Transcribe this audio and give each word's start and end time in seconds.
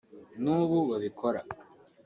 n’ubu 0.43 0.77
babikora 0.89 1.39